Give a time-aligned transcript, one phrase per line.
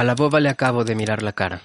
[0.00, 1.60] A la boba le acabo de mirar la cara.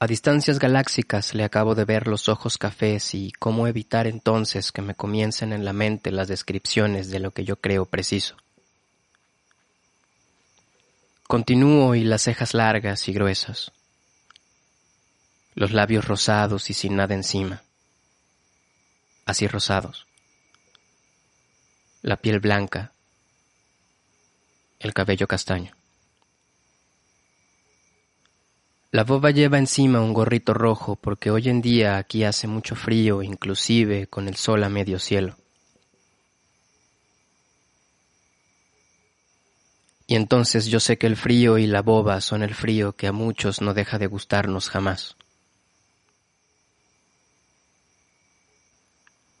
[0.00, 4.82] A distancias galáxicas le acabo de ver los ojos cafés y cómo evitar entonces que
[4.82, 8.34] me comiencen en la mente las descripciones de lo que yo creo preciso.
[11.28, 13.70] Continúo y las cejas largas y gruesas,
[15.54, 17.62] los labios rosados y sin nada encima,
[19.26, 20.08] así rosados,
[22.02, 22.90] la piel blanca,
[24.80, 25.72] el cabello castaño.
[28.92, 33.22] La boba lleva encima un gorrito rojo porque hoy en día aquí hace mucho frío,
[33.22, 35.36] inclusive con el sol a medio cielo.
[40.06, 43.12] Y entonces yo sé que el frío y la boba son el frío que a
[43.12, 45.16] muchos no deja de gustarnos jamás.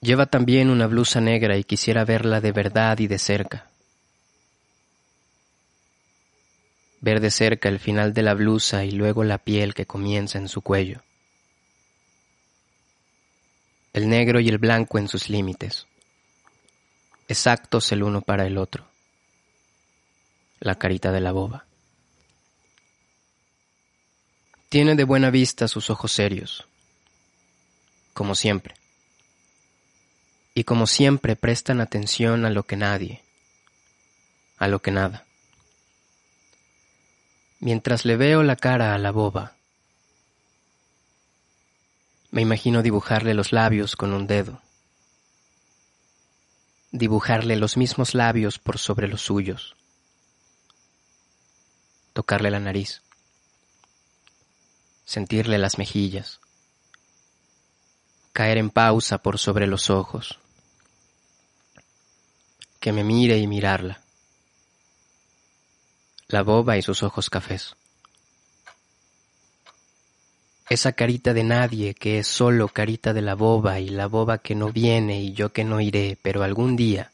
[0.00, 3.70] Lleva también una blusa negra y quisiera verla de verdad y de cerca.
[7.00, 10.48] Ver de cerca el final de la blusa y luego la piel que comienza en
[10.48, 11.02] su cuello.
[13.92, 15.86] El negro y el blanco en sus límites,
[17.28, 18.86] exactos el uno para el otro.
[20.60, 21.64] La carita de la boba.
[24.68, 26.66] Tiene de buena vista sus ojos serios,
[28.12, 28.74] como siempre.
[30.54, 33.22] Y como siempre prestan atención a lo que nadie,
[34.58, 35.25] a lo que nada
[37.60, 39.54] mientras le veo la cara a la boba.
[42.30, 44.60] Me imagino dibujarle los labios con un dedo,
[46.90, 49.74] dibujarle los mismos labios por sobre los suyos,
[52.12, 53.02] tocarle la nariz,
[55.04, 56.40] sentirle las mejillas,
[58.32, 60.38] caer en pausa por sobre los ojos,
[62.80, 64.05] que me mire y mirarla
[66.28, 67.76] la boba y sus ojos cafés.
[70.68, 74.56] Esa carita de nadie que es solo carita de la boba y la boba que
[74.56, 77.12] no viene y yo que no iré, pero algún día,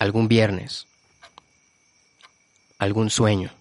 [0.00, 0.86] algún viernes,
[2.78, 3.52] algún sueño,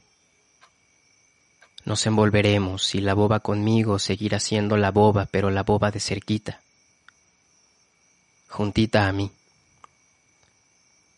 [1.85, 6.61] nos envolveremos y la boba conmigo seguirá siendo la boba, pero la boba de cerquita,
[8.49, 9.31] juntita a mí,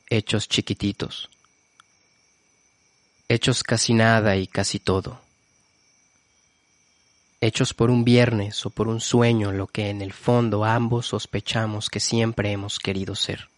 [0.09, 1.29] hechos chiquititos
[3.29, 5.19] hechos casi nada y casi todo,
[7.41, 11.89] hechos por un viernes o por un sueño lo que en el fondo ambos sospechamos
[11.89, 13.49] que siempre hemos querido ser.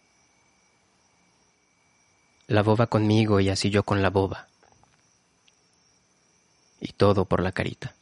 [2.47, 4.47] La boba conmigo y así yo con la boba.
[6.79, 7.95] Y todo por la carita.